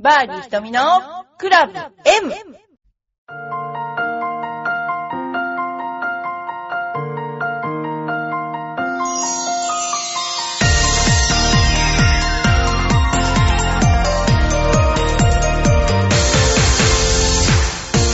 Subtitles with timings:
[0.00, 0.80] バーディー瞳の
[1.38, 1.90] クラブ M!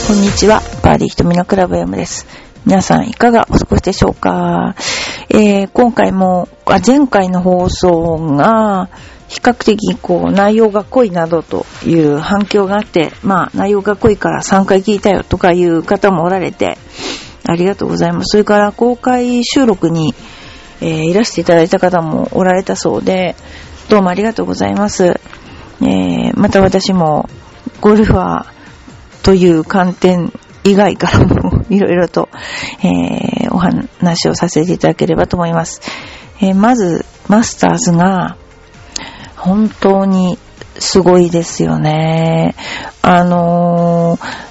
[0.07, 0.61] こんにちは。
[0.81, 2.25] バーディー瞳のクラブ M です。
[2.65, 4.73] 皆さんいかがお過ごしでしょうか、
[5.29, 8.89] えー、今回も、あ前回の放送が、
[9.35, 16.77] 比較的こう内容が濃いなどという反響があって、まあ内容が濃いから3回聞いたよとかいう方もおられて、
[17.43, 18.31] ありがとうございます。
[18.31, 20.15] それから公開収録に、
[20.79, 23.35] えーいらしていただいた方もおられたそうで、
[23.89, 25.19] どうもありがとうございます。
[25.81, 27.27] えーまた私も
[27.81, 28.45] ゴルファー
[29.21, 30.31] という観点
[30.63, 32.29] 以外からもいろいろと、
[32.79, 35.81] えーお話をさせていただければと思います。
[36.41, 38.37] えまず、マスターズが
[39.45, 40.39] 本当に
[40.79, 42.55] すごいですよね。
[43.01, 44.45] あのー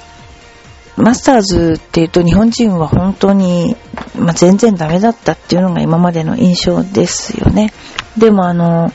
[0.97, 3.77] マスターズっていうと日本人は本当に、
[4.17, 7.73] まあ、全然ダメだったっていうのが今までの印象ですよね。
[8.17, 8.93] でもあの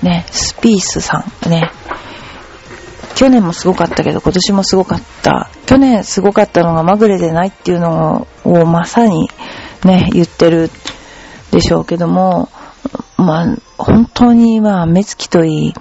[0.00, 1.72] ね、スピースさんね、
[3.16, 5.50] 去年もすごかったけど今年もすごかった。
[5.66, 9.28] 去年すごかったのがまぐれでないっていうのをまさに
[9.84, 10.70] ね、言ってる
[11.50, 12.48] でしょうけども、
[13.16, 15.74] まあ、本当にまあ目つきといい、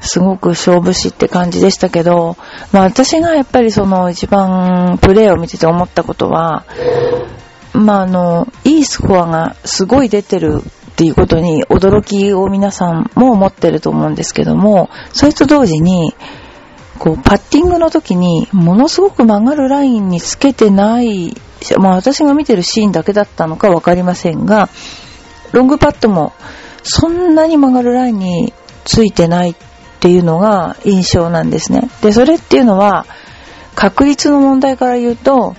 [0.00, 2.36] すごく勝負師って感じでしたけど、
[2.72, 6.64] まあ私がやっぱりその一番プレーを見てて思ったことは、
[7.72, 16.14] まああの、いいスコアがすごい出てるっていうことに驚きを皆さんも持ってると思うんですけども、それと同時に、
[16.98, 21.34] こう、パッティングの時に、ものすごく曲がるラインにつけてない、
[21.78, 24.68] まあ私が見てるシーンだけだったのかわかりませんが、
[25.50, 26.32] ロングパットも
[26.84, 28.52] そんなに曲がるラインに
[28.84, 29.54] ついてないっ
[30.00, 31.88] ていうのが印象なんですね。
[32.02, 33.06] で、それっていうのは、
[33.74, 35.56] 確率の問題から言うと、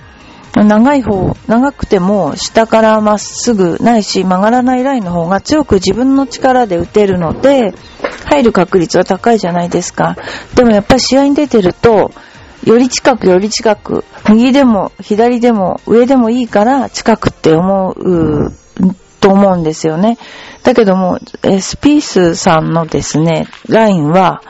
[0.54, 7.74] 長い方、長くても下からまっすぐないし曲がらないラインの方が強く自分の力で打てるので、
[8.30, 10.16] 入る確率は高いじゃないですか。
[10.54, 12.12] でもやっぱり試合に出てると、
[12.64, 18.52] より近くより近く、右でも左でも上でもいいから近くって思う
[19.26, 20.18] と思うんですよね。
[20.62, 21.18] だけども、
[21.60, 24.40] スピースさんのですね、ラインは、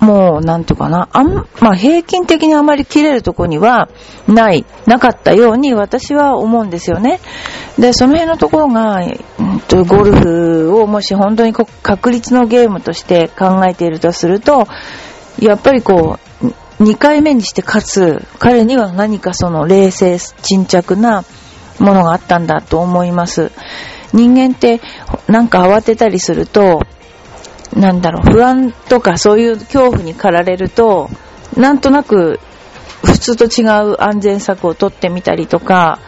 [0.00, 3.88] もう、なんとかな、あん、まあ、平均的にあまり切れるとこには、
[4.26, 7.20] ない、なかったように私は思うんですよね。
[7.78, 14.66] で、その辺のところが、うんゴルフをもし本当に確率のゲームとして考えているとすると、
[15.38, 16.18] やっぱりこ
[16.80, 21.24] う、2回目にして勝つ、彼には何かその冷静、沈着な
[21.78, 23.52] ものがあったんだと思います。
[24.12, 24.80] 人間って
[25.28, 26.82] なんか慌てたりすると、
[27.74, 31.10] なんだろう、不安とかそういう恐怖に駆られると、
[31.56, 32.40] なんとなく
[33.04, 35.98] 普通と違う安全策を取ってみたりとか、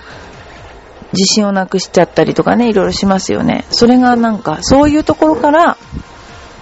[1.13, 3.65] 自信をなくしちゃったりとかね、いろいろしますよね。
[3.71, 5.79] それがなんか、そういうところから、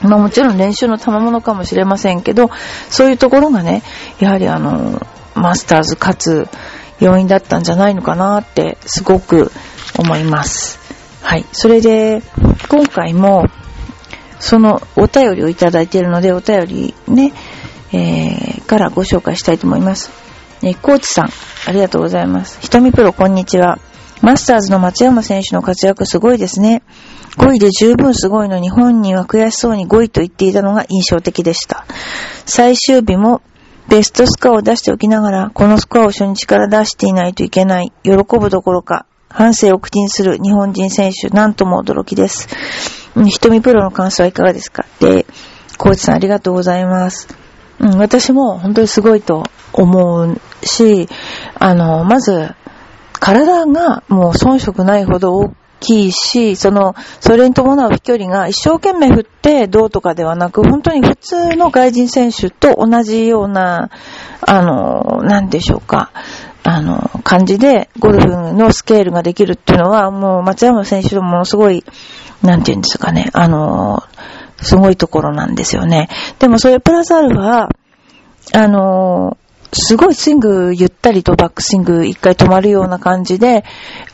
[0.02, 2.50] まあもちろん練習の賜物かもしれませんけど、
[2.90, 3.82] そういうところがね、
[4.20, 5.00] やはりあの、
[5.34, 6.48] マスターズ勝つ
[7.00, 9.50] 要因だったんじゃないのかなってすごく
[9.98, 10.78] 思います。
[11.22, 11.44] はい。
[11.52, 12.22] それで、
[12.68, 13.46] 今回も、
[14.38, 17.32] そのお便りをいただいているので、お便りね、
[17.92, 20.10] えー、からご紹介したいと思います。
[20.62, 21.30] えー、コーチさん、
[21.66, 22.58] ありがとうございます。
[22.60, 23.78] ひとみプロ、こんにちは。
[24.22, 26.82] マスターズの松山選手の活躍すごいですね。
[27.36, 31.84] 5位で十分すごいのに本人は悔しそうに5位と言っていたのが印象的でした。
[32.46, 33.42] 最終日も
[33.88, 37.92] ベストスコアを出しておきながら、このスコアを初日から出していないといけない。
[38.02, 42.48] 喜ぶどころか、反省を口にする日本人選手、なんとも驚きです。
[43.14, 44.84] うんひとみプロの感想はいかがですか？
[45.00, 45.24] で、
[45.78, 47.28] コーチさんありがとうございます。
[47.78, 51.08] うん、私も本当にすごいと思うし、
[51.58, 52.54] あの、まず、
[53.12, 63.90] 体がもう遜色ないほど大きいし、その、それに伴う飛距離が一生懸命振ってどうとかではなく、本当に普通の外人選手と同じような、
[64.40, 66.10] あの、なんでしょうか、
[66.64, 71.84] あの、感じでゴルフのスケールができるっていうのは、もう松山選手のものすごい、
[72.42, 74.02] なんていうんですかね、あの、
[74.60, 76.08] すごいところなんですよね。
[76.38, 77.68] でもそれプラスアルファ、
[78.52, 79.36] あの、
[79.72, 83.64] すごいスイングゆったりとバックスイング一回止まるような感じで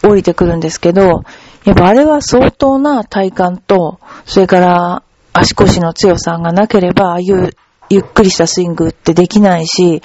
[0.03, 1.23] 降りてくるんですけど、
[1.65, 7.51] やっぱあれは相当な体幹と、それから足腰の強さがなければ、ああいう
[7.89, 10.03] ゆっくりしたスイングってできないし、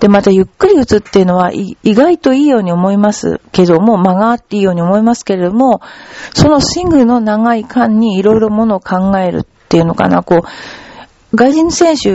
[0.00, 3.40] で、またゆっくり打つっていうのは意外といいように思います。
[3.52, 5.80] けども、間があっていいように思いますけれども、
[6.34, 12.10] そのスイングの長い間にいろいろものを考えるっていうのかな、こう、外人選手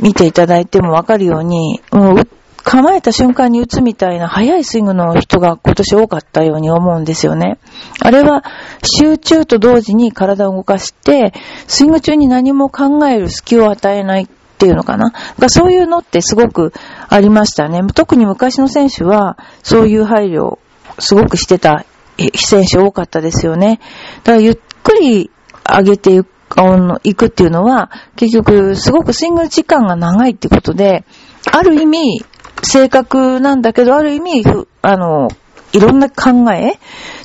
[0.00, 2.28] 見ていただいてもわかるように、もう
[2.68, 7.58] 構えた瞬間に打つみたいな速いスイングの人が今年多かったように思うんですよね。
[7.98, 8.44] あれは
[8.82, 11.32] 集中と同時に体を動かして、
[11.66, 14.26] スイング中に何も考える隙を与えないっ
[14.58, 15.14] ていうのかな。
[15.38, 16.74] がそういうのってすごく
[17.08, 17.80] ありましたね。
[17.94, 20.58] 特に昔の選手はそういう配慮を
[20.98, 21.86] すごくしてた
[22.34, 23.80] 選手多かったですよね。
[24.24, 25.30] だからゆっくり
[25.64, 31.04] 上げていく行くっていうのは、結局、すごくスイング時間が長いってことで、
[31.52, 32.24] ある意味、
[32.62, 34.44] 性格なんだけど、ある意味、
[34.82, 35.28] あの、
[35.72, 36.78] いろんな考え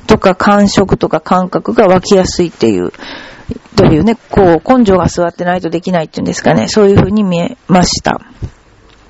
[0.06, 2.92] とか感触とか感覚が湧きやすいっていう、
[3.76, 8.20] というね、こう、根性が座ってないとできないっていうんですかね、そういうふうに見えました。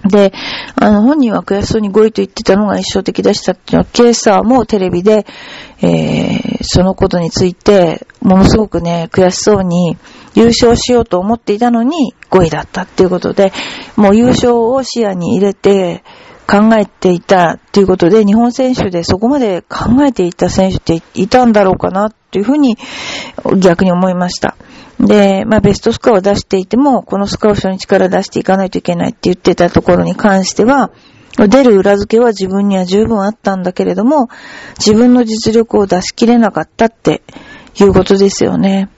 [0.04, 0.32] で、
[0.76, 5.26] あの、本人は悔しそうに語彙と言ってたのが印象的でしたっていうのは、ケーサーもテレビで、
[5.80, 9.96] えー、そのことについて、ものすごくね、悔しそうに
[10.34, 13.52] 優勝しようと思っていたのに5位だったっていうことで、
[13.96, 16.02] もう優勝を視野に入れて
[16.46, 22.76] 考えていたっていうことで、日本選手でそこまで考えていた選手っていたんだろうかなっていうふうに
[23.58, 24.56] 逆に思いました。
[25.00, 30.90] で、まあベストスコアを出していても、このスコアを初日から出していかないといけないって言ってたところに関しては、
[31.36, 34.28] 出る裏付けは自分には十分あったんだけれども、
[34.78, 37.22] 自分の実力を出し切れなかったって
[37.80, 38.88] いうことですよね。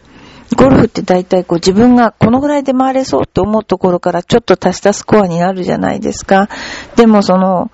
[0.55, 6.49] ゴルフって大体こう自分がこのぐらいで回れそうって思うところからちょっと足したスコアになるじゃないですか。
[6.95, 7.71] でもその、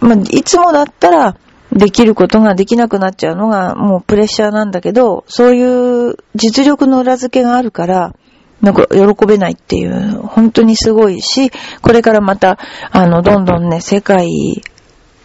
[0.00, 1.36] まあ、いつもだったら
[1.72, 8.14] できることができなくなっちゃうのがもうプレッシャーなんだけど、そういう実力の裏付けがあるから、
[8.60, 11.50] なんか喜べないっていう、本当にすごいし、
[11.80, 12.58] これからまた、
[12.90, 14.28] あの、どんどんね、世界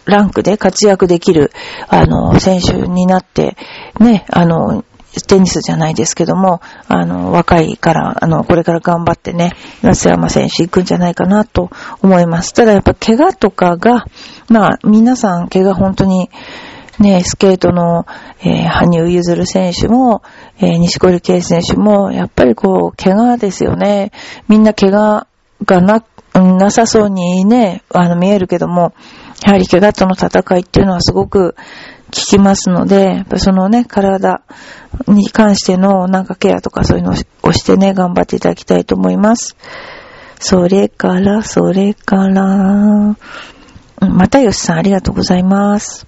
[0.06, 1.52] ランクで活躍できる、
[1.88, 3.56] あの、選手になって、
[4.00, 4.84] ね、あの、
[5.22, 9.52] テニスじゃないですけども、あの、若いから、あの、これから頑張ってね、
[9.82, 11.70] 松山選手行くんじゃないかなと
[12.02, 12.52] 思います。
[12.52, 14.04] ただやっぱ怪我とかが、
[14.48, 16.30] まあ、皆さん怪我本当に、
[16.98, 18.06] ね、スケートの、
[18.40, 20.22] えー、羽生結弦選手も、
[20.58, 24.12] えー、西堀圭選手も、やっぱりこう、怪我ですよね。
[24.48, 25.26] みんな怪我
[25.64, 26.04] がな、
[26.34, 28.94] なさそうにね、あの、見えるけども、
[29.44, 31.54] やはり怪我との戦いっていうのはすごく
[32.10, 34.42] 聞きますので、やっぱそのね、体
[35.08, 39.56] に関してのなんかケアとかそういうのをしてね、頑張っていただきたいと思います。
[40.38, 43.16] それから、それから、
[44.00, 46.06] またよしさんありがとうございます。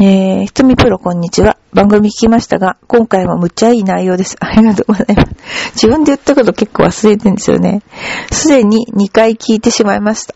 [0.00, 1.58] えー、ひとみプロこんにちは。
[1.72, 4.36] 番組聞きましたが、今回もむっちゃいい内容です。
[4.40, 5.32] ありがとうございます。
[5.74, 7.82] 自分で言ったこと結構忘れてるんですよね。
[8.30, 10.34] すでに2回聞いてしまいました。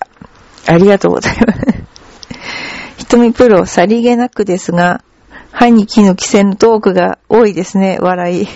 [0.66, 1.65] ありがとうございます。
[3.06, 5.00] ひとみプロ、さりげなくですが、
[5.53, 7.99] 歯に木の規制のトークが多いですね。
[8.00, 8.49] 笑い。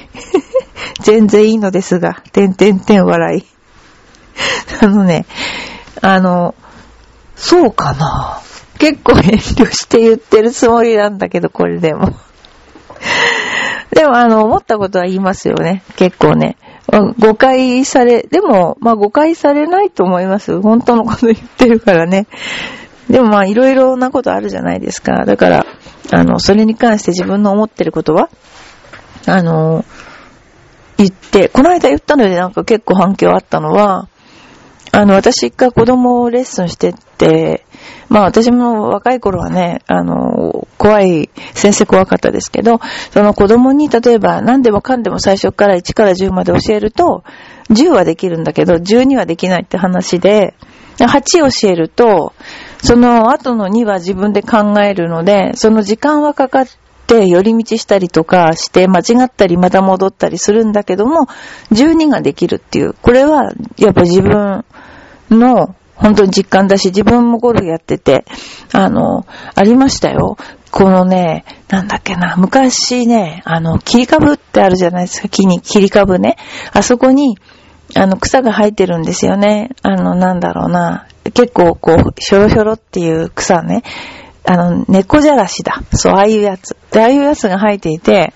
[1.03, 3.45] 全然いいのですが、てんてんてん笑い。
[4.83, 5.25] あのね、
[6.03, 6.57] あの、
[7.37, 8.41] そうかな。
[8.81, 12.09] 結構遠慮して言ってるつもりなんだけど、これでも。
[13.95, 15.85] でも、あの、思ったことは言いますよね。
[15.95, 16.57] 結構ね。
[17.21, 20.61] 誤解され、でも、まあ誤解されないと思います。
[20.61, 22.27] 本当のこと言ってるからね。
[23.11, 25.25] でもまあいろいろなことあるじゃないですか。
[25.25, 25.67] だから、
[26.13, 28.31] あの、それに関して自分の思ってることは、
[29.27, 29.85] あの、
[30.97, 34.09] 言って、この間言ったのでなんか結構反響あったのは、
[34.93, 37.65] あの、私一回子供をレッスンしてって、
[38.09, 47.25] まあ私も若い頃はね、あの、怖い、先生怖かったですけど、その子供に例えば何でもかんでも最初から1から10まで教えると、
[47.71, 50.55] 10はできるんだけど、12はできないって話で、
[50.99, 52.35] 8教えると、
[52.83, 56.67] その後の2は自分で考えるので、その時間はかかっ
[57.07, 61.27] て寄り道したりとかして間違ったりまた戻ったりするんだけども、
[61.73, 62.95] 12ができるっていう。
[63.03, 64.65] これはやっぱ自分
[65.31, 68.25] の本当に実感だし、自分もゴルフやってて、
[68.73, 70.39] あの、ありましたよ。
[70.71, 76.37] このね、なんだっけな、昔ね、あの、切り株ってあるじゃないですか、木に切り株ね。
[76.73, 77.37] あそこに、
[77.97, 79.71] あの、草が生えてるんですよね。
[79.83, 81.07] あの、なんだろうな。
[81.33, 83.83] 結構、こう、ひょろひょろっていう草ね。
[84.45, 85.83] あの、猫じゃらしだ。
[85.93, 86.77] そう、ああいうやつ。
[86.91, 88.33] で、ああいうやつが生えていて、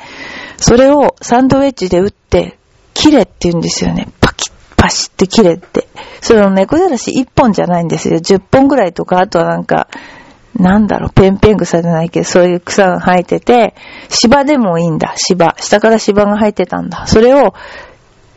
[0.57, 2.59] それをサンドウェッジで打って、
[2.93, 4.09] 切れって言うんですよね。
[4.21, 5.89] パキッ、パシって切れって。
[6.21, 8.19] その猫じゃらし1本じゃないんですよ。
[8.19, 9.89] 10本ぐらいとか、あとはなんか、
[10.59, 13.75] なんだろう、ペンペン草じゃないけど、そういう草が生えてて、
[14.09, 15.57] 芝でもいいんだ、芝。
[15.59, 17.07] 下から芝が生えてたんだ。
[17.07, 17.55] それを、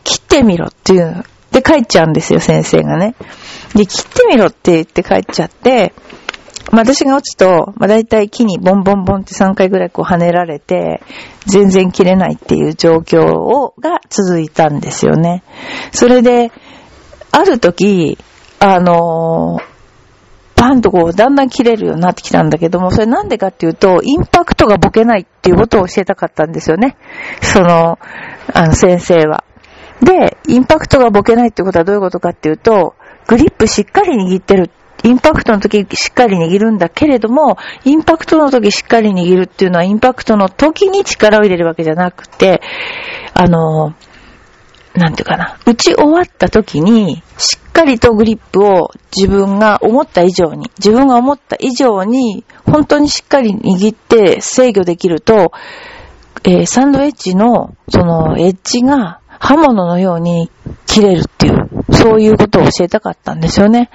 [0.02, 1.24] 切ってみろっていう。
[1.52, 3.14] で、帰っちゃうんですよ、先生がね。
[3.74, 5.92] で、切ってみろって言って帰っちゃって、
[6.70, 11.02] まあ、私が落ちと、まあ、大体木にボンボンボンって3回ぐらいこう跳ねられて、
[11.46, 15.42] 全然切れないっていう状況を、が続いたんですよね。
[15.92, 16.52] それで、
[17.30, 18.18] ある時、
[18.58, 19.78] あのー
[20.58, 26.96] パンとこう、だんだん切れるようになってきたんだけども、それなんでかっていうと、インパクトがボケないっていうことを教えたかったんですよね。
[27.40, 28.00] その、
[28.52, 29.44] あの、先生は。
[30.02, 32.94] で、インパクトがボケないってことはどういうことかっていうと、
[33.26, 34.70] グリップしっかり握ってる。
[35.04, 42.60] インパクトの時しっかり握るんだけれども、インパクトの時しっかり握るっていうのは、インパクトの時に力を入れるわけじゃなくて、
[43.32, 43.94] あの、
[44.94, 55.52] なんていうかな、打ち終わった時に、しっかりとグリップを自分が思った以上に、自分が思った以上に、本当にしっかり握って制御できると、
[56.44, 60.50] えー、サンドエッジの、その、エッジが刃物のように
[60.86, 63.90] 切れるっていう、そういうことを教えたかったんですよね。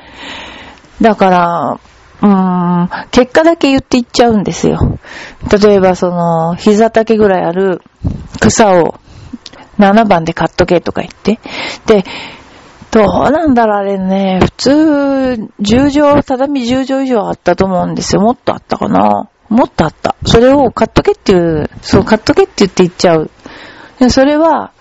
[1.01, 1.79] だから、
[2.21, 4.99] うーん、結果だけ言っていっちゃうんですよ。
[5.51, 7.81] 例えばその、膝丈ぐらいある
[8.39, 8.99] 草を
[9.79, 11.39] 7番で買っとけとか言って。
[11.85, 12.05] で、
[12.91, 14.39] どうなんだろう、あれね。
[14.41, 14.71] 普通、
[15.61, 18.21] 10畳、畳10畳以上あったと思うんですよ。
[18.21, 19.27] もっとあったかな。
[19.49, 20.15] もっとあった。
[20.25, 23.31] それを買っとけっていう、そう、買っとけって言って言っちゃう。
[23.99, 24.71] でそれは、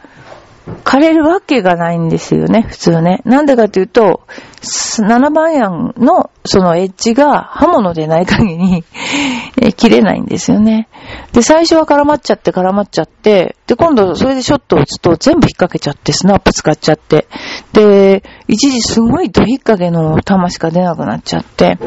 [0.84, 3.20] 枯れるわけがないんですよね、普通ね。
[3.24, 4.22] なんでかというと、
[4.60, 8.84] 7番ヤンのそのエッジが刃物でない限り
[9.74, 10.88] 切れないんですよね。
[11.32, 17.26] で、最初は絡まっちゃって絡まっちゃって、で、今度それでショットを打つと全部引っ掛けちゃって、スナップ使っちゃって、
[17.72, 21.78] で、一時すごいド引っ掛けの球しか出なくなっちゃって、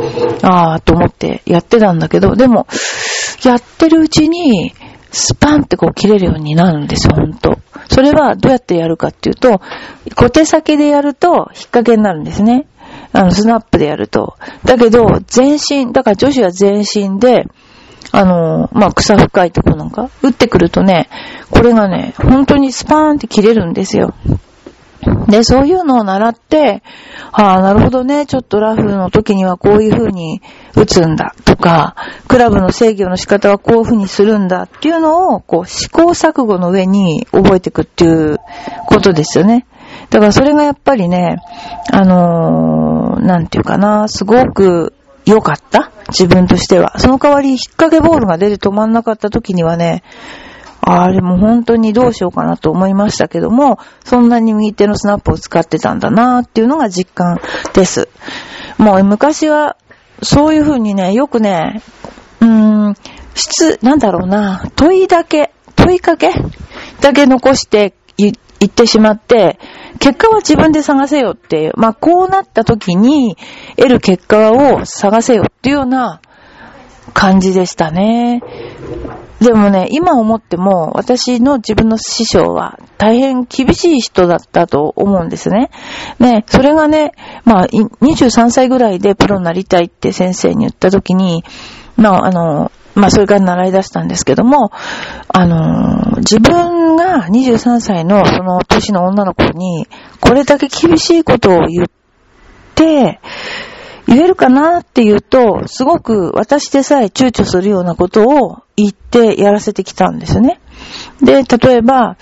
[0.42, 2.68] あーと思ってやってたんだけど、でも、
[3.46, 4.74] やってるうちに、
[5.12, 7.55] スパンってこう切れるようになるんですよ、ほんと。
[7.90, 9.62] それはどうやってやるかっていうと、
[10.16, 12.68] 小手先でやると引っ掛けになるんですね。
[13.12, 14.36] あの、スナップでやると。
[14.64, 17.46] だけど、全身、だから女子は全身で、
[18.12, 21.10] あの、まあ、草深いとこなんか、打ってくるとね、
[21.50, 24.14] これがね、本当にスパーンって切れるんですよ。
[25.28, 26.84] で、そういうのを習って、
[27.32, 30.42] ああ、なるほどね、ちょっとラフの時にはこういう風に
[30.76, 31.36] 打つんだ。
[31.46, 31.96] とか、
[32.28, 34.64] クラブの制御の仕方はこういう風にするんだ。
[34.64, 38.38] っていうのを、こう、試行錯誤の上に覚えていくっていう
[38.88, 39.66] ことですよね。
[40.10, 41.38] だからそれがやっぱりね、
[41.92, 44.94] あのー、なんていうかな、すごく
[45.26, 45.92] 良かった。
[46.10, 47.00] 自分としては。
[47.00, 50.04] その代わり、引っ掛けボールが出て止まんなかった時にはね、
[50.88, 57.40] あれも本当にどうしようかなと思いましたけども、そんなに右手のスナップを使ってたんだなっていうのが実感
[57.74, 58.08] です。
[58.78, 59.78] もう昔は、
[60.22, 61.82] そういう風にね、よくね、
[62.40, 62.96] うーん、
[63.34, 66.32] 質、なんだろうな、問いだけ、問いかけ
[67.02, 69.60] だけ残して言ってしまって、
[70.00, 73.38] 結果は自分で探せよっていう、まあこうなった時に
[73.76, 76.22] 得る結果を探せよっていうような
[77.16, 78.44] 感じでしたね。
[79.40, 85.72] でもね、今思っても、私の自分の師匠は大変厳しい人だったと思うんですね。
[86.20, 87.12] ね、それがね、
[87.44, 91.44] まあ、23歳ぐらいでプロになりたいって先生に言った時に、
[91.98, 94.72] まあ、あの、まあ、それから習い出したんですけども、
[95.28, 99.86] あの、自分が23歳のその年の女の子に、
[100.22, 101.88] これだけ厳しいことを言っ
[102.74, 103.20] て、
[104.08, 110.60] 言えるかなっていうと、すごく私でさえ躊躇するようなことを言ってやらせてきたんですね。
[111.22, 112.18] で、例えば、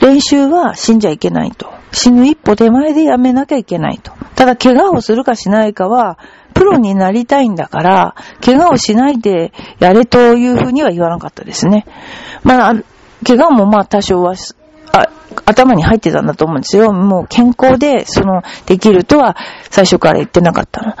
[0.00, 1.72] 練習は死んじゃいけないと。
[1.92, 4.12] 死ぬ一歩手前でやめなきゃいけないと。
[4.36, 6.18] ただ、怪我をするかしないかは、
[6.54, 11.86] プロになりたいんだから、怪我をしないでやれというふうには言わなかったですね。
[12.44, 12.74] まあ、
[13.26, 14.34] 怪我もまあ多少は、
[14.92, 15.08] あ
[15.46, 16.92] 頭に入ってたんだと思うんですよ。
[16.92, 19.36] もう健康で、その、できるとは
[19.70, 20.96] 最初から言ってなかった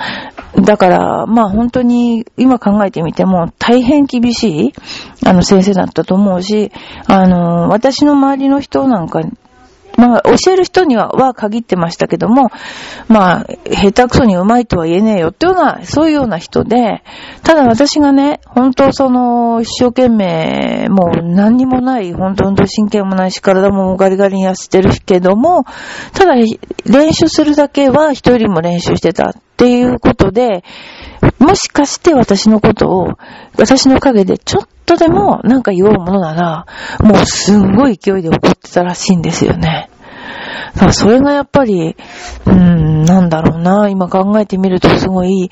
[0.56, 0.64] の。
[0.64, 4.72] だから、まあ本当に今考えてみても大変厳しい、
[5.24, 6.72] あの先生だったと思うし、
[7.06, 9.20] あの、私の周りの人なんか
[10.00, 12.50] まあ、教える人には、は限ってましたけども、
[13.08, 17.02] まあ、下手くそにうまいとは言えねえよっていうような、そういうような人で、
[17.42, 25.64] ただ私がね、本当その、一生懸命、もう何にもない、本当運動神経もないし、体もガリガリに痩せてるけども、
[26.14, 26.34] ただ、
[26.86, 29.34] 練習するだけは人よりも練習してた。
[29.60, 30.64] っていうことで、
[31.38, 33.08] もしかして私のことを、
[33.58, 36.66] 私の陰でちょっとでもなんか言おうものなら、
[37.00, 39.90] もうすんごい勢いで怒ってたらしいんですよね。
[40.72, 41.94] だからそれがやっぱり、
[42.46, 45.50] うーん、なんだろうな、今考えてみるとすごい、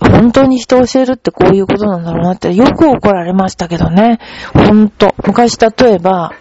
[0.00, 4.18] 本当に人を教えるってこういうことなんだろうなってよく怒られましたけどね。
[4.54, 5.14] ほんと。
[5.26, 6.32] 昔例えば、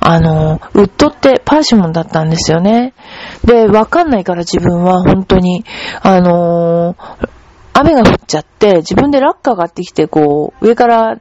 [0.00, 2.94] あの、ウッドってパーシモンだったんですよね。
[3.44, 5.64] で、わかんないから自分は本当に、
[6.02, 6.96] あの
[7.72, 11.18] 雨が降っちゃって、自分でラッカーがってきて、こう、上から、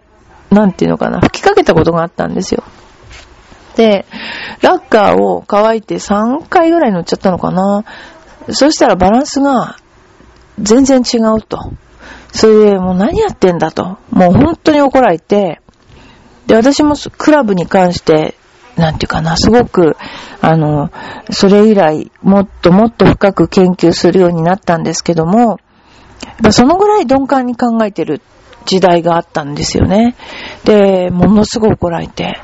[0.49, 2.63] なんていうのかな、吹きかけたことがあったんですよ。
[3.75, 4.05] で、
[4.61, 7.83] ラッカーを乾いて3回ぐらい乗っちゃったのかな。
[8.49, 9.77] そしたらバランスが
[10.59, 11.59] 全然違うと。
[12.31, 13.97] それでもう何やってんだと。
[14.09, 15.61] もう本当に怒られて、
[16.47, 18.35] で、私もクラブに関して、
[18.77, 19.97] なんていうかな、すごく、
[20.41, 20.91] あの、
[21.31, 25.59] それ以来、もっともっと深く研究するようになったんですけども、
[26.51, 28.21] そのぐらい鈍感に考えてる
[28.65, 30.15] 時代があったんですよね。
[30.63, 32.39] で、ものすごい怒られて。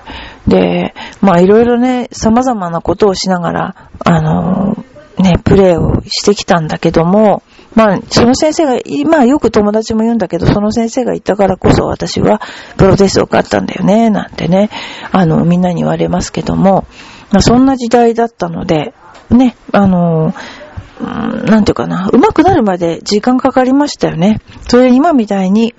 [0.48, 4.78] で、まあいろいろね、様々なことをしながら、あの、
[5.20, 7.44] ね、プレイをしてきたんだけども、
[7.76, 12.42] まあ、その先生が、まあよく友達も言うんだけど、その先生が言ったからこそ私は
[12.78, 14.70] プロテストを買ったんだよね、なんてね、
[15.12, 16.86] あの、みんなに言われますけども、
[17.32, 18.94] まあそんな時代だったので、
[19.30, 20.34] ね、あの、
[21.02, 24.42] なんていうかな、上手くなるまで時間かかりましたよね。
[24.68, 25.74] それ今みたいに、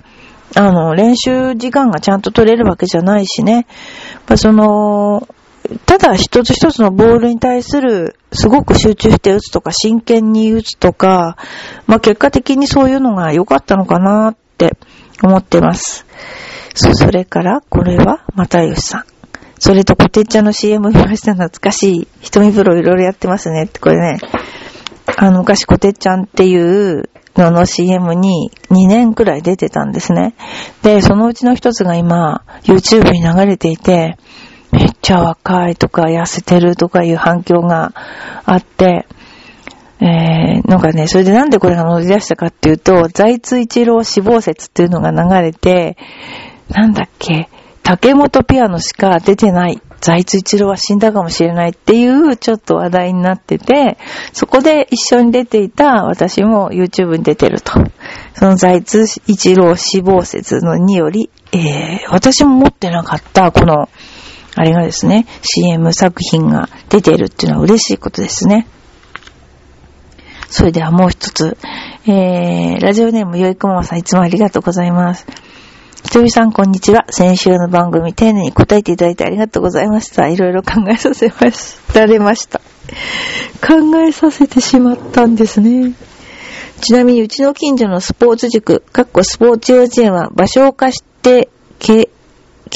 [0.55, 3.67] あの、練習時間がちゃんと取れるわけじゃないしね。
[4.27, 5.27] まあ、その、
[5.85, 11.37] ただ一つ一つのボールに対するすごく集中して打つとか真剣に打つとか、
[11.87, 14.77] まあ、結果的にそういうのが良かったのかなって
[15.23, 16.05] 思ってます。
[16.73, 19.03] そう、それからこれは又吉さん。
[19.57, 22.07] それとコテッチャの CM 見ました懐かしい。
[22.21, 24.19] 瞳風呂いろいろやってますねって、これね。
[25.17, 30.35] あの、昔コテッチャンっていうのの CM に2年くらい出てたんですね。
[30.83, 34.17] で、そのうちの一つが今、YouTube に流れていて、
[35.05, 37.93] ちゃ若いとか痩せてるとかいう反響が
[38.43, 39.05] あって、
[40.01, 45.95] えー、なんかね、それでなんでこれが乗り出したかっていうと、財津一郎死亡説っていうのが流れて、
[46.69, 47.49] なんだっけ、
[47.83, 53.99] 竹本ピアノしか出てない財津一郎は死んだかもしれないっていうちょっと話題になってて、
[54.33, 57.73] そこで一緒に出ていた私も YouTube に出てると。
[58.33, 63.87] その財津一郎死亡説のにより、えー、私も持ってなかったこの、
[64.55, 68.67] あれがですね、CM 作品が出ているっていうのは嬉しいことですね。
[70.49, 71.57] それではもう一つ、
[72.07, 75.25] えー、ラジオネームよいこままさんいつもありがとうございます。
[76.05, 77.05] ひとみさん、こんにちは。
[77.09, 80.29] 先週の番組、丁寧に答えていただいてありがとうございました。
[80.29, 82.61] いろいろ考えさせまし、られました。
[83.59, 85.93] 考えさせてしまったんですね。
[86.79, 91.49] ちなみに、うちの近所のスポーツ塾、かっこスポーツ幼稚園は場所を貸して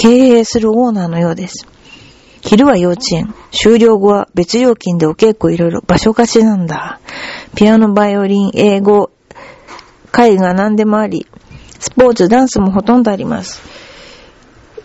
[0.01, 0.07] 経
[0.39, 1.67] 営するオーナーのようです。
[2.41, 7.01] 昼は幼稚園、終了後は別料金でお稽古いろいろ場所貸しなんだ。
[7.53, 9.11] ピアノ、バイオリン、英語、
[10.17, 11.27] 絵画何でもあり、
[11.79, 13.61] スポーツ、ダンスもほとんどあります。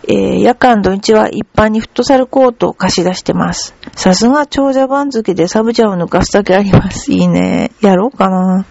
[0.09, 3.73] えー、夜間土日は一般にフットサルコートを貸し出してます。
[3.95, 7.13] さすが長者番付でサブジャを抜かすだけあります。
[7.13, 7.71] いいね。
[7.79, 8.65] やろうかな。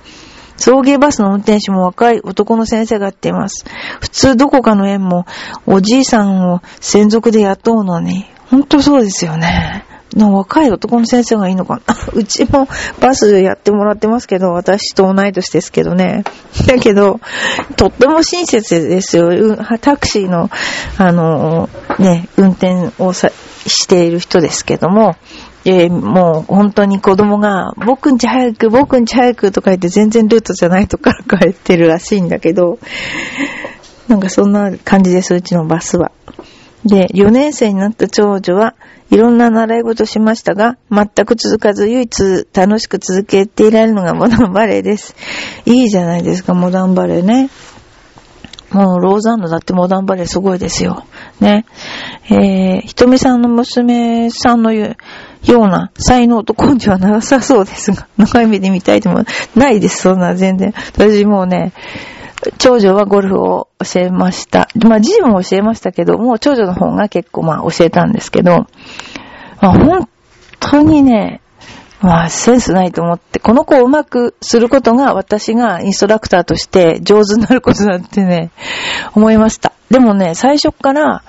[0.56, 3.64] 送迎バスの運転手も若い男の先生がやっています。
[4.00, 5.26] 普通どこかの園も
[5.66, 9.84] おじいさんを専属で雇うのに、ほんとそうですよね。
[10.16, 11.96] 若い男の先生がいいのかな。
[12.14, 12.68] うちも
[13.00, 16.24] バスやってもらってますけど、私と同い年ですけどね。
[16.66, 17.20] だけど、
[17.76, 19.56] とっても親切ですよ。
[19.80, 20.50] タクシーの、
[20.98, 25.16] あの、ね、運転をしている人ですけども、
[25.66, 32.78] えー、もう本当に子供が、僕んち早く、僕んち早くとか言って全然ルートじゃないとこから帰ってるらしいんだけど、
[34.08, 36.12] なんかそんな感じです、うちのバスは。
[36.84, 38.74] で、4年生になった長女は、
[39.10, 45.14] いろんな習い事しましたが、全く続かず唯一楽しく続けていられるのがモダンバレーです。
[45.64, 47.48] いいじゃないですか、モダンバレーね。
[48.74, 51.04] もう、ローザンヌだってモダンバレーすごいですよ。
[51.40, 51.64] ね。
[52.28, 54.96] えー、ひとみさんの娘さんのよ
[55.46, 60.74] うな才能と根性はなさそうですが、長い目で見たいでもないです、そんな全然。
[60.94, 61.72] 私もうね、
[62.58, 64.68] 長女はゴルフを教えました。
[64.74, 68.66] まあ、次女も教えましたけど、もう長女の方が結構まあ教えたんですけど、
[69.60, 70.08] まあ、本
[70.58, 71.40] 当にね、
[72.04, 78.50] まあ、センスないと思って、この子をうまくすることが私がインストラクターとして上手になることだってね、
[79.14, 79.72] 思いました。
[79.88, 81.22] でもね、最初から、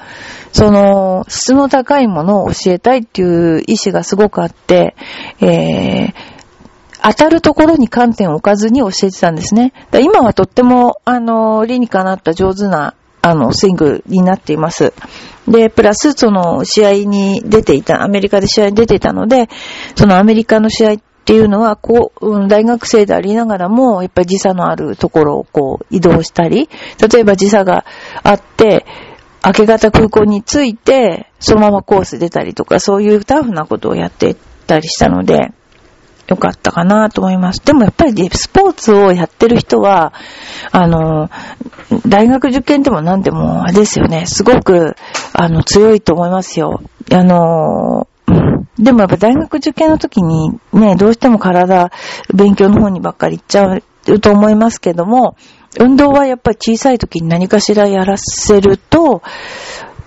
[0.52, 4.96] その、質の高いものを教えたいっていう意志がすごくあって、
[5.40, 6.14] えー、
[7.02, 9.72] 当たるところに観点を置かずに教えてたんですね。
[9.94, 14.94] 今はとっても、あの、理にかなった上手な、あの、スイングになっています。
[15.48, 19.48] で、プラス、その、試合に出ていた、アメリカで試合に出ていたので、
[19.96, 26.70] そのアメリカの試合っていうのは、こう、大学生でありながらも、やっぱり時差のあるところをこう、移動したり、
[27.12, 27.86] 例えば時差が
[28.24, 28.86] あって、
[29.46, 35.52] 明け方空港に着いて、そのままコース出たりとか、そういうタフなことをやってたりしたので、
[36.28, 37.64] 良かったかなと思います。
[37.64, 40.14] でもやっぱりスポーツをやってる人は、
[40.72, 41.30] あの、
[42.08, 44.96] 大学受験でも何でも、あれですよね、すごく、
[45.34, 46.82] あの、強いと思いますよ。
[47.12, 48.08] あの、
[48.80, 51.92] でもやっぱ大学受験の時にね、どうしても体、
[52.34, 55.36] 勉強の方にばっかり行っちゃうと思いますけども、
[55.80, 59.22] 運動はやっぱり小さい時に何かしらやらせると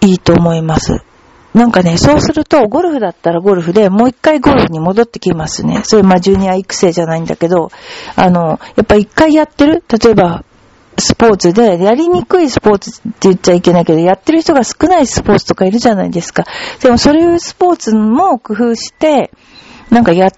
[0.00, 1.02] いいと思います。
[1.58, 5.80] なんかね、そうすると、ゴルフだったらゴルフで、もう一回ゴルフに戻ってきますね。
[5.82, 7.70] それ、まあ、ジュニア育成じゃないんだけど、
[8.14, 9.82] あの、やっぱ一回やってる？
[9.88, 10.44] 例えば、
[10.96, 16.44] スポーツで、やりにくいスポーツって言っちゃいけないけど、やってる人が少ないスポーツとかいるじゃないですか。
[16.80, 19.32] でも、そういうスポーツも工夫して、
[19.90, 20.30] なんかや、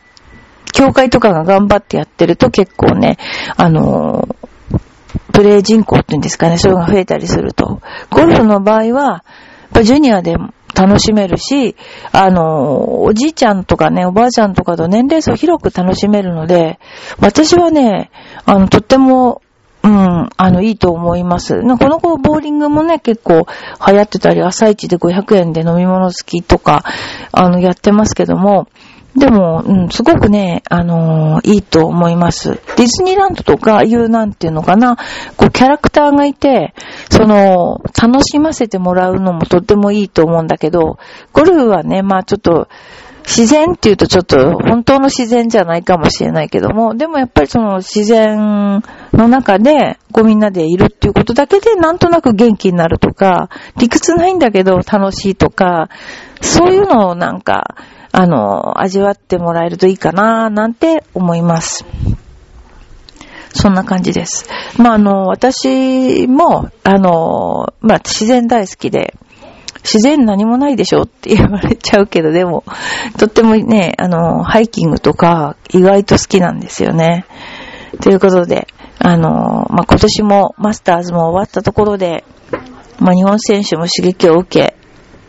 [0.72, 3.18] 協会とかが頑張ってやってると結構ね、
[3.56, 4.28] あの
[5.32, 7.80] プレイ人口っていうんですかね、そういうのが増えたりすると。
[8.10, 9.22] ゴルフの場合は、やっ
[9.72, 10.36] ぱジュニアで
[10.74, 11.76] 楽しめるし、
[12.12, 16.78] あの、おじいちゃんとかね、おばあちゃんとかと年齢層広く楽しめるので、
[17.18, 18.10] 私はね、
[18.44, 19.42] あの、とっても、
[19.82, 21.60] うん、あの、いいと思います。
[21.62, 23.46] この子、ボーリングもね、結構
[23.86, 26.84] 流行ってたり、朝一で500円で飲み物好きとか、
[27.32, 28.68] あの、やってますけども、
[29.20, 32.52] でも、うん、すごくね、あのー、いいと思います。
[32.52, 34.96] ディズニーランドとかいうなんていうのかな、
[35.36, 36.74] こうキャラクターがいて、
[37.10, 40.98] その、楽しませてもらうのもとってもいいと思うんだけど、
[41.34, 42.68] ゴルフはね、まあちょっと、
[43.26, 55.90] 自然っていうとちょっと本当の自然じゃないかもしれないけども、でもやっぱりその自然の中でこうみんなでいるっていうことだけでなんとなく元気になるとか、理屈ないんだけど楽しいとか、
[56.40, 57.76] そういうのをなんか、
[58.12, 61.84] あの、味わってもらえるといいかな、なんて思います。
[63.52, 64.48] そんな感じです。
[64.78, 69.14] まあ、あの、私も、あの、まあ、自然大好きで、
[69.82, 72.64] 自然何もないでしょって言われちゃうけど、でも、
[73.18, 77.24] とってもね、あの、ハイキングとか意外と好きなんですよね。
[78.00, 78.68] ということで、
[78.98, 82.24] あの、まあ、今年もマスターズも終わったところで、
[82.98, 84.76] まあ、日本選手も刺激を受け、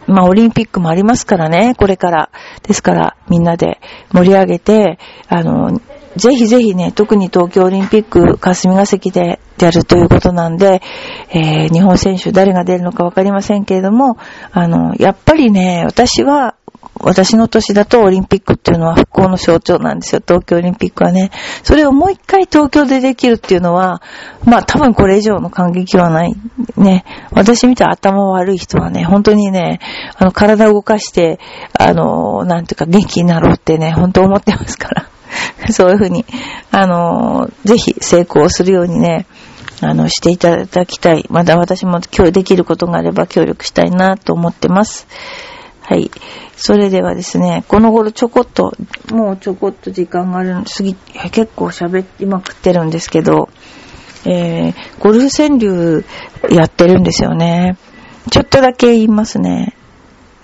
[0.07, 2.29] まあ、オリンピックもありますからね、これから。
[2.63, 3.79] ですから、みんなで
[4.11, 5.79] 盛り上げて、あの、
[6.15, 10.81] ぜひぜひね、特に東京オリンピック霞が関でやるということなんで、
[11.29, 14.17] えー、日本選手誰が出るのかわかりませんけれども、
[14.51, 16.55] あの、やっぱりね、私は
[17.03, 20.21] 私の年だとオリンピックっていうのは復興の象徴なんですよ。
[20.25, 21.31] 東京オリンピックはね。
[21.63, 24.01] それをもう一回東京でできるっていうのは、
[24.45, 26.35] まあ多分これ以上の感激はない。
[26.81, 27.05] ね。
[27.31, 29.79] 私みたい頭悪い人はね、本当にね、
[30.15, 31.39] あの体を動かして、
[31.77, 35.05] あの、なんていうか元気になろうってね、本当思ってますから。
[35.71, 36.25] そういうふうに、
[36.71, 39.25] あの、ぜひ成功するようにね、
[39.81, 41.25] あの、していただきたい。
[41.29, 45.07] まだ私も今日できることがあれば協力したいなと思ってます。
[45.81, 46.11] はい。
[46.55, 48.73] それではですね、この頃ちょこっと、
[49.11, 50.93] もうちょこっと時間があるの、すぎ、
[51.31, 53.49] 結構喋りまくってるんですけど、
[54.25, 56.05] えー、ゴルフ川柳
[56.49, 57.77] やってるんですよね。
[58.29, 59.75] ちょっとだけ言いますね。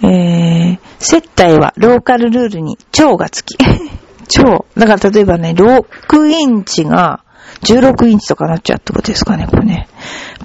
[0.02, 3.56] えー、接待はローカルルールに超がつき。
[4.28, 4.66] 超。
[4.78, 7.22] だから例えばね、6インチが
[7.62, 9.88] 16インチとかなっちゃうってことですかね、これね。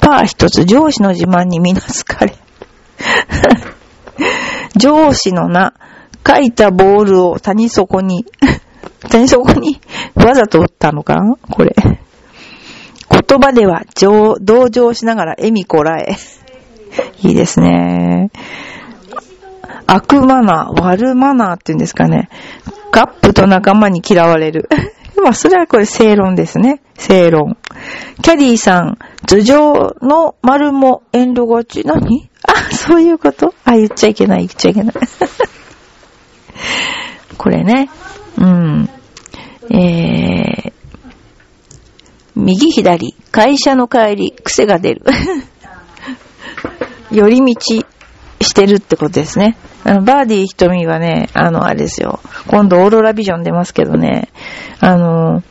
[0.00, 2.34] パー一つ、上司の自慢にみなすかれ。
[4.76, 5.74] 上司の名、
[6.26, 8.24] 書いたボールを谷底に、
[9.10, 9.80] 谷底に
[10.14, 11.18] わざと打ったのか？
[11.50, 11.74] これ。
[13.32, 13.84] 言葉では
[14.42, 16.16] 同情しながら笑みこらえ。
[17.26, 18.30] いいですね。
[19.86, 22.28] 悪マナー、悪マナーって言うんですかね。
[22.90, 24.68] カップと仲間に嫌われる。
[25.22, 26.82] まあ、それはこれ正論ですね。
[26.98, 27.56] 正論。
[28.20, 31.84] キャディーさん、頭上の丸も遠慮がち。
[31.86, 32.28] 何？
[32.46, 33.54] あ、そういうこと？
[33.64, 34.94] あ、言っちゃいけない、言っちゃいけない。
[37.38, 37.88] これね。
[38.36, 38.90] うん。
[39.70, 40.72] えー、
[42.34, 45.02] 右左、会社の帰り、癖が出る。
[47.12, 47.60] 寄り道
[48.40, 49.56] してるってことですね。
[49.84, 52.20] あの、バーディー瞳はね、あの、あれですよ。
[52.46, 54.28] 今度オーロラビジョン出ますけどね、
[54.80, 55.42] あの、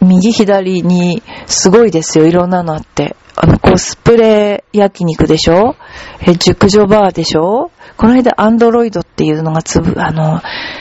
[0.00, 2.26] 右左にすごいですよ。
[2.26, 3.16] いろんなのあって。
[3.34, 5.76] あの、コスプレ焼肉でしょ
[6.20, 7.70] え、熟女バーでしょ？
[7.96, 10.40] この間アンドロイドっていうのがつぶ、あの、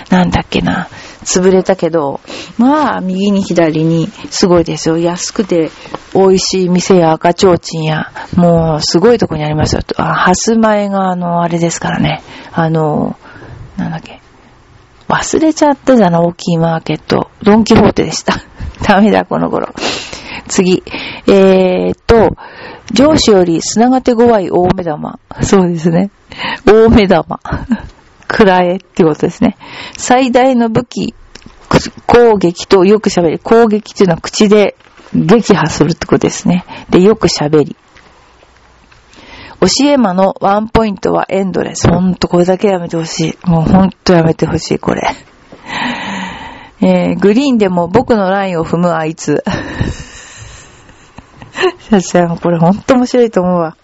[0.10, 0.88] なんだっけな、
[1.24, 2.20] 潰れたけど、
[2.58, 4.98] まあ、右に左にすごいですよ。
[4.98, 5.72] 安くて
[6.14, 9.82] 美味しい店や赤ちょうちんや、もうすごいとこにありますよ。
[9.98, 12.22] あ、ハス前があの、あれですからね。
[12.52, 13.16] あの、
[13.78, 14.22] なんだっけ？
[15.08, 17.30] 忘れちゃったじゃん、大きいマーケット。
[17.44, 18.34] ドンキホーテでした。
[18.86, 19.70] ダメだ、この頃。
[20.48, 20.84] 次。
[21.28, 22.36] えー、っと、
[22.92, 25.20] 上司より砂が手強い大目玉。
[25.42, 26.12] そうですね。
[26.66, 27.40] 大目玉。
[28.28, 29.56] くらえってことですね。
[29.98, 31.16] 最大の武器、
[32.06, 33.40] 攻撃とよく喋り。
[33.40, 34.76] 攻撃っていうのは口で
[35.14, 36.66] 撃破するってことですね。
[36.90, 37.76] で、よく喋り。
[39.62, 41.88] 教え魔のワンポイントはエンドレス。
[41.88, 43.50] ほんとこれだけやめてほしい。
[43.50, 45.10] もうほんとやめてほしい、これ。
[46.82, 49.44] えー、グリーンでも僕のラインを踏むあいつ。
[51.90, 53.76] 先生、これほんと面白いと思うわ。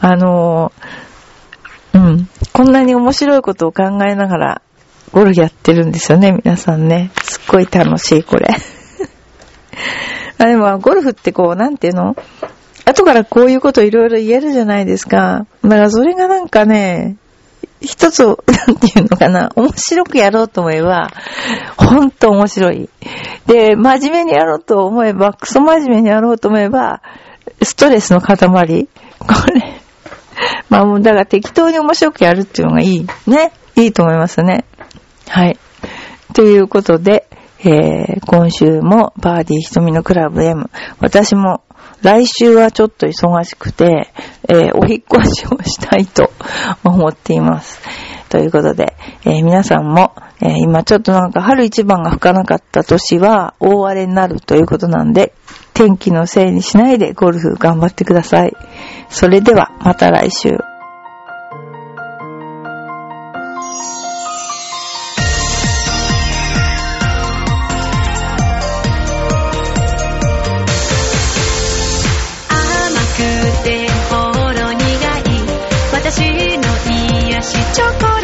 [0.00, 2.28] あのー、うん。
[2.52, 4.62] こんなに面白いことを考えながら、
[5.12, 7.10] ゴルフやってるんですよね、皆さんね。
[7.22, 8.48] すっごい楽しい、これ。
[10.38, 12.16] あでも、ゴルフってこう、なんていうの？
[12.86, 15.46] 後からこういうこといろいろ言えるじゃないですか。
[15.62, 17.16] だからそれがなんかね、
[17.80, 18.36] 一つ、なん
[18.76, 21.10] ていうのかな、面白くやろうと思えば、
[21.76, 22.88] ほんと面白い。
[23.46, 27.02] で、真面目にやろうと思えば、クソ真面目にやろうと思えば、
[27.62, 28.46] ストレスの塊こ
[29.52, 29.80] れ。
[30.68, 33.06] まあもう、だから適当に面白くやるっていうのがいい。
[33.26, 33.52] ね。
[33.76, 34.64] いいと思いますね。
[35.28, 35.58] はい。
[36.32, 37.26] ということで、
[37.62, 40.70] えー、今週もバーディー瞳のクラブ M。
[40.98, 41.62] 私も
[42.02, 44.12] 来週はちょっと忙しくて、
[44.48, 46.30] えー、お引っ越しをしたいと
[46.84, 47.80] 思っています。
[48.30, 55.34] ということで、えー、皆さんも、え、今ちょっとなんか春一番が吹かなかった年は大荒れになるということなんで、
[55.74, 58.56] 天気のせいにしないでゴルフ頑張ってください。
[59.10, 60.69] それではまた来週。
[77.72, 78.19] chocolate.